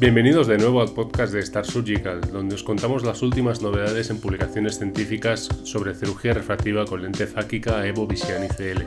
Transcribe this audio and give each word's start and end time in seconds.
Bienvenidos 0.00 0.46
de 0.46 0.56
nuevo 0.56 0.80
al 0.80 0.94
podcast 0.94 1.30
de 1.30 1.40
Star 1.40 1.66
Surgical, 1.66 2.22
donde 2.32 2.54
os 2.54 2.62
contamos 2.62 3.04
las 3.04 3.20
últimas 3.20 3.60
novedades 3.60 4.08
en 4.08 4.18
publicaciones 4.18 4.78
científicas 4.78 5.46
sobre 5.64 5.94
cirugía 5.94 6.32
refractiva 6.32 6.86
con 6.86 7.02
lente 7.02 7.26
fáquica 7.26 7.86
Evo 7.86 8.06
Visian 8.06 8.42
ICL. 8.42 8.86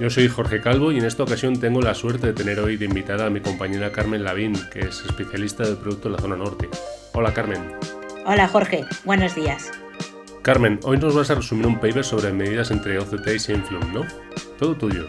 Yo 0.00 0.10
soy 0.10 0.26
Jorge 0.26 0.60
Calvo 0.60 0.90
y 0.90 0.98
en 0.98 1.04
esta 1.04 1.22
ocasión 1.22 1.60
tengo 1.60 1.80
la 1.80 1.94
suerte 1.94 2.26
de 2.26 2.32
tener 2.32 2.58
hoy 2.58 2.76
de 2.76 2.86
invitada 2.86 3.26
a 3.26 3.30
mi 3.30 3.38
compañera 3.38 3.92
Carmen 3.92 4.24
Lavín, 4.24 4.54
que 4.72 4.80
es 4.80 5.04
especialista 5.06 5.62
del 5.62 5.76
producto 5.76 6.08
en 6.08 6.14
la 6.14 6.22
zona 6.22 6.36
norte. 6.36 6.68
Hola 7.12 7.32
Carmen. 7.32 7.62
Hola 8.26 8.48
Jorge, 8.48 8.84
buenos 9.04 9.36
días. 9.36 9.70
Carmen, 10.42 10.80
hoy 10.82 10.96
nos 10.96 11.14
vas 11.14 11.30
a 11.30 11.36
resumir 11.36 11.68
un 11.68 11.78
paper 11.78 12.04
sobre 12.04 12.32
medidas 12.32 12.72
entre 12.72 12.98
OCT 12.98 13.28
y 13.28 13.38
Sinflum, 13.38 13.92
¿no? 13.92 14.04
Todo 14.58 14.74
tuyo. 14.74 15.06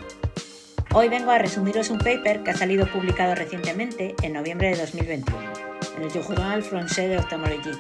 Hoy 0.92 1.08
vengo 1.08 1.30
a 1.30 1.38
resumiros 1.38 1.92
un 1.92 2.00
paper 2.00 2.42
que 2.42 2.50
ha 2.50 2.58
salido 2.58 2.88
publicado 2.88 3.36
recientemente 3.36 4.16
en 4.24 4.34
noviembre 4.34 4.70
de 4.70 4.78
2021 4.78 5.40
en 5.98 6.04
el 6.04 6.10
Journal 6.12 6.64
Français 6.64 7.08
de 7.08 7.72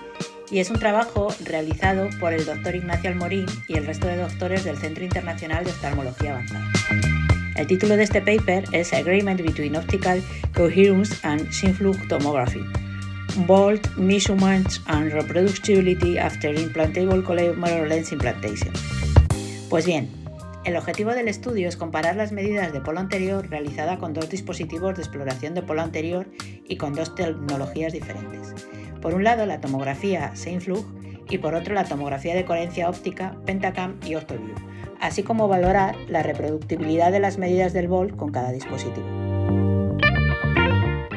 y 0.52 0.60
es 0.60 0.70
un 0.70 0.78
trabajo 0.78 1.34
realizado 1.44 2.08
por 2.20 2.34
el 2.34 2.46
doctor 2.46 2.76
Ignacio 2.76 3.10
Almorín 3.10 3.48
y 3.68 3.78
el 3.78 3.88
resto 3.88 4.06
de 4.06 4.18
doctores 4.18 4.64
del 4.64 4.78
Centro 4.78 5.04
Internacional 5.04 5.66
de 5.66 5.72
Oftalmología 5.72 6.34
Avanzada. 6.34 6.72
El 7.56 7.66
título 7.66 7.98
de 7.98 8.04
este 8.04 8.22
paper 8.22 8.66
es 8.74 8.94
Agreement 8.94 9.42
between 9.42 9.76
Optical 9.76 10.22
Coherence 10.54 11.16
and 11.24 11.50
Synflux 11.52 12.08
Tomography. 12.08 12.64
Bold 13.48 13.98
Measurements 13.98 14.82
and 14.86 15.12
Reproducibility 15.12 16.18
After 16.18 16.54
Implantable 16.54 17.24
Collateral 17.24 17.90
Lens 17.90 18.12
Implantation. 18.12 18.72
Pues 19.70 19.86
bien, 19.86 20.10
el 20.66 20.76
objetivo 20.76 21.12
del 21.12 21.30
estudio 21.30 21.70
es 21.70 21.78
comparar 21.78 22.16
las 22.16 22.32
medidas 22.32 22.74
de 22.74 22.82
polo 22.82 23.00
anterior 23.00 23.50
realizada 23.50 23.98
con 23.98 24.14
dos 24.14 24.30
dispositivos 24.30 24.96
de 24.96 25.04
exploración 25.04 25.54
de 25.54 25.62
polo 25.62 25.82
anterior 25.82 26.28
y 26.68 26.76
con 26.78 26.94
dos 26.94 27.16
tecnologías 27.16 27.94
diferentes. 27.94 28.54
Por 29.02 29.14
un 29.14 29.24
lado, 29.24 29.46
la 29.46 29.62
tomografía 29.62 30.36
Seinflug 30.36 30.86
y 31.30 31.38
por 31.38 31.56
otro, 31.56 31.74
la 31.74 31.86
tomografía 31.86 32.36
de 32.36 32.44
coherencia 32.44 32.90
óptica 32.90 33.38
Pentacam 33.46 34.00
y 34.06 34.16
OptoView, 34.16 34.56
así 35.00 35.24
como 35.24 35.48
valorar 35.48 35.96
la 36.08 36.24
reproductibilidad 36.24 37.12
de 37.12 37.20
las 37.20 37.38
medidas 37.38 37.72
del 37.72 37.88
VOL 37.88 38.18
con 38.18 38.32
cada 38.32 38.52
dispositivo. 38.52 39.08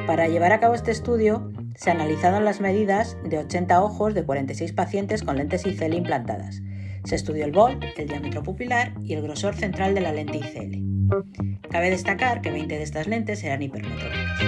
Para 0.06 0.28
llevar 0.28 0.52
a 0.52 0.60
cabo 0.60 0.74
este 0.74 0.90
estudio, 0.90 1.50
se 1.74 1.90
analizaron 1.90 2.44
las 2.44 2.60
medidas 2.60 3.16
de 3.24 3.38
80 3.38 3.82
ojos 3.82 4.14
de 4.14 4.24
46 4.24 4.72
pacientes 4.72 5.22
con 5.22 5.36
lentes 5.36 5.66
ICL 5.66 5.94
implantadas 5.94 6.62
se 7.04 7.16
estudió 7.16 7.44
el 7.44 7.52
bol, 7.52 7.78
el 7.96 8.08
diámetro 8.08 8.42
pupilar 8.42 8.94
y 9.02 9.14
el 9.14 9.22
grosor 9.22 9.54
central 9.54 9.94
de 9.94 10.00
la 10.00 10.12
lente 10.12 10.38
ICL. 10.38 10.92
Cabe 11.70 11.90
destacar 11.90 12.40
que 12.40 12.50
20 12.50 12.76
de 12.76 12.82
estas 12.82 13.06
lentes 13.06 13.42
eran 13.44 13.62
hipermetrópicas. 13.62 14.40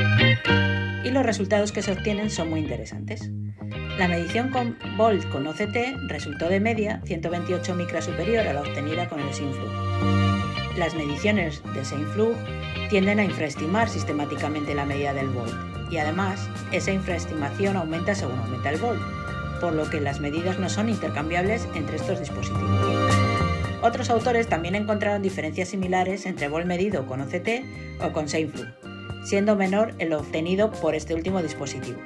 Y 1.04 1.10
los 1.10 1.24
resultados 1.24 1.72
que 1.72 1.82
se 1.82 1.92
obtienen 1.92 2.30
son 2.30 2.50
muy 2.50 2.60
interesantes. 2.60 3.30
La 3.98 4.08
medición 4.08 4.50
con 4.50 4.76
Volt 4.96 5.28
con 5.30 5.46
OCT 5.46 5.76
resultó 6.08 6.48
de 6.48 6.60
media 6.60 7.00
128 7.04 7.74
micras 7.74 8.04
superior 8.06 8.46
a 8.46 8.52
la 8.52 8.62
obtenida 8.62 9.08
con 9.08 9.20
el 9.20 9.32
Sinflug. 9.32 9.70
Las 10.78 10.94
mediciones 10.94 11.62
de 11.74 11.84
Sinflug 11.84 12.34
tienden 12.90 13.20
a 13.20 13.24
infraestimar 13.24 13.88
sistemáticamente 13.88 14.74
la 14.74 14.84
medida 14.84 15.14
del 15.14 15.28
Volt 15.28 15.54
y 15.90 15.98
además 15.98 16.48
esa 16.72 16.92
infraestimación 16.92 17.76
aumenta 17.76 18.14
según 18.14 18.38
aumenta 18.38 18.70
el 18.70 18.80
Volt, 18.80 19.00
por 19.64 19.72
lo 19.72 19.88
que 19.88 19.98
las 19.98 20.20
medidas 20.20 20.58
no 20.58 20.68
son 20.68 20.90
intercambiables 20.90 21.66
entre 21.74 21.96
estos 21.96 22.20
dispositivos. 22.20 22.68
Otros 23.80 24.10
autores 24.10 24.46
también 24.46 24.74
encontraron 24.74 25.22
diferencias 25.22 25.70
similares 25.70 26.26
entre 26.26 26.48
bol 26.48 26.66
medido 26.66 27.06
con 27.06 27.22
OCT 27.22 27.64
o 28.02 28.12
con 28.12 28.28
Seinflug, 28.28 28.66
siendo 29.24 29.56
menor 29.56 29.94
el 29.98 30.12
obtenido 30.12 30.70
por 30.70 30.94
este 30.94 31.14
último 31.14 31.40
dispositivo. 31.40 31.98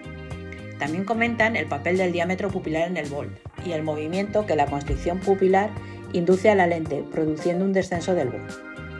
También 0.79 1.05
comentan 1.05 1.57
el 1.57 1.67
papel 1.67 1.97
del 1.97 2.13
diámetro 2.13 2.49
pupilar 2.49 2.87
en 2.87 2.97
el 2.97 3.09
bol 3.09 3.37
y 3.67 3.73
el 3.73 3.83
movimiento 3.83 4.47
que 4.47 4.55
la 4.55 4.67
constricción 4.67 5.19
pupilar 5.19 5.71
induce 6.13 6.51
a 6.51 6.55
la 6.55 6.69
lente, 6.69 7.03
produciendo 7.11 7.65
un 7.65 7.73
descenso 7.73 8.15
del 8.15 8.29
bol, 8.29 8.47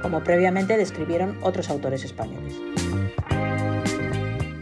como 0.03 0.25
previamente 0.25 0.77
describieron 0.77 1.39
otros 1.43 1.71
autores 1.71 2.03
españoles. 2.03 2.55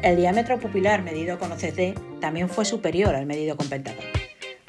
El 0.03 0.17
diámetro 0.17 0.59
pupilar 0.59 1.03
medido 1.03 1.39
con 1.39 1.51
OCT 1.51 2.06
también 2.21 2.49
fue 2.49 2.65
superior 2.65 3.15
al 3.15 3.27
medido 3.27 3.57
con 3.57 3.69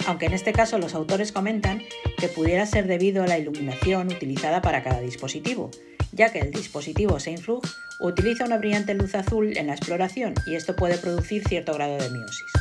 aunque 0.07 0.25
en 0.25 0.33
este 0.33 0.53
caso 0.53 0.77
los 0.77 0.95
autores 0.95 1.33
comentan 1.33 1.81
que 2.17 2.29
pudiera 2.29 2.65
ser 2.65 2.87
debido 2.87 3.23
a 3.23 3.27
la 3.27 3.37
iluminación 3.37 4.07
utilizada 4.07 4.61
para 4.61 4.81
cada 4.81 5.01
dispositivo, 5.01 5.69
ya 6.13 6.31
que 6.31 6.39
el 6.39 6.51
dispositivo 6.51 7.19
Seinflug 7.19 7.61
utiliza 7.99 8.45
una 8.45 8.57
brillante 8.57 8.93
luz 8.93 9.15
azul 9.15 9.57
en 9.57 9.67
la 9.67 9.73
exploración 9.73 10.33
y 10.45 10.55
esto 10.55 10.77
puede 10.77 10.97
producir 10.97 11.45
cierto 11.45 11.73
grado 11.73 11.97
de 11.97 12.09
miosis. 12.09 12.51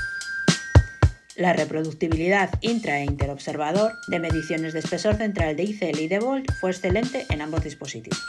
La 1.37 1.53
reproductibilidad 1.53 2.51
intra 2.63 2.99
e 2.99 3.05
interobservador 3.05 3.93
de 4.09 4.19
mediciones 4.19 4.73
de 4.73 4.81
espesor 4.81 5.15
central 5.15 5.55
de 5.55 5.65
ICL 5.65 6.01
y 6.01 6.09
de 6.09 6.19
Volt 6.19 6.51
fue 6.61 6.71
excelente 6.71 7.27
en 7.31 7.43
ambos 7.43 7.63
dispositivos. 7.63 8.25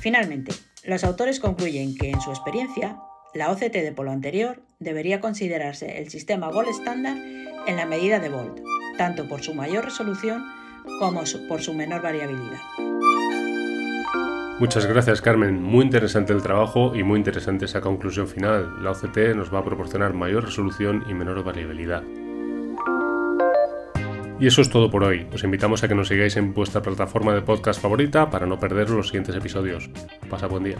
Finalmente, 0.00 0.52
los 0.84 1.02
autores 1.02 1.40
concluyen 1.40 1.96
que, 1.96 2.10
en 2.10 2.20
su 2.20 2.30
experiencia, 2.30 2.96
la 3.34 3.50
OCT 3.50 3.72
de 3.72 3.92
polo 3.92 4.12
anterior 4.12 4.62
debería 4.78 5.20
considerarse 5.20 5.98
el 5.98 6.08
sistema 6.10 6.50
Volt 6.50 6.68
estándar 6.68 7.16
en 7.66 7.76
la 7.76 7.86
medida 7.86 8.20
de 8.20 8.28
Volt, 8.28 8.60
tanto 8.98 9.28
por 9.28 9.42
su 9.42 9.54
mayor 9.54 9.84
resolución 9.84 10.44
como 10.98 11.22
por 11.48 11.62
su 11.62 11.74
menor 11.74 12.02
variabilidad. 12.02 12.60
Muchas 14.58 14.86
gracias 14.86 15.20
Carmen, 15.20 15.62
muy 15.62 15.84
interesante 15.84 16.32
el 16.32 16.42
trabajo 16.42 16.94
y 16.94 17.02
muy 17.02 17.18
interesante 17.18 17.66
esa 17.66 17.80
conclusión 17.80 18.26
final. 18.26 18.82
La 18.82 18.92
OCT 18.92 19.34
nos 19.34 19.52
va 19.52 19.58
a 19.58 19.64
proporcionar 19.64 20.14
mayor 20.14 20.44
resolución 20.44 21.04
y 21.08 21.14
menor 21.14 21.44
variabilidad. 21.44 22.02
Y 24.38 24.46
eso 24.46 24.60
es 24.60 24.68
todo 24.68 24.90
por 24.90 25.02
hoy. 25.02 25.26
Os 25.32 25.44
invitamos 25.44 25.82
a 25.82 25.88
que 25.88 25.94
nos 25.94 26.08
sigáis 26.08 26.36
en 26.36 26.52
vuestra 26.52 26.82
plataforma 26.82 27.34
de 27.34 27.40
podcast 27.40 27.80
favorita 27.80 28.28
para 28.30 28.46
no 28.46 28.60
perder 28.60 28.90
los 28.90 29.08
siguientes 29.08 29.34
episodios. 29.34 29.90
Pasa 30.28 30.46
buen 30.46 30.64
día. 30.64 30.76